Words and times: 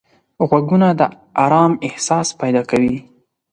غوږونه 0.49 0.89
د 0.99 1.01
آرام 1.43 1.71
احساس 1.87 2.27
پیدا 2.41 2.61
کوي 2.71 2.95